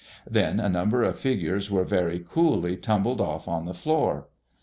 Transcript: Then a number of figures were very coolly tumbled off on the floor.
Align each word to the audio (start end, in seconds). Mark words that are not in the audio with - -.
Then 0.27 0.59
a 0.59 0.67
number 0.67 1.03
of 1.03 1.19
figures 1.19 1.69
were 1.69 1.83
very 1.83 2.17
coolly 2.17 2.75
tumbled 2.75 3.21
off 3.21 3.47
on 3.47 3.65
the 3.67 3.75
floor. 3.75 4.29